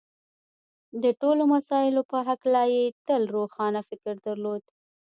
د 1.03 1.05
ټولو 1.21 1.43
مسألو 1.53 2.01
په 2.11 2.17
هکله 2.27 2.61
یې 2.75 2.83
تل 3.07 3.21
روښانه 3.35 3.81
فکر 3.89 4.13
درلود 4.27 4.63